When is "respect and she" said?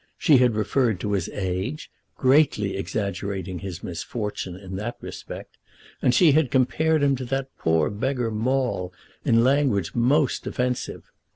4.99-6.31